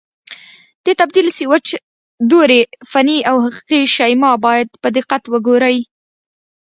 [0.85, 1.67] د تبدیل سویچ
[2.31, 2.61] دورې
[2.91, 5.77] فني او حقیقي شیما باید په دقت وګورئ.